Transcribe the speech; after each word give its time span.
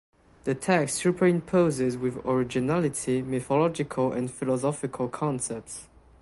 The 0.45 0.55
text 0.55 0.99
superimposes 1.03 1.95
with 1.95 2.25
originality 2.25 3.21
mythological 3.21 4.11
and 4.13 4.31
philosophical 4.31 5.07
concepts. 5.07 5.85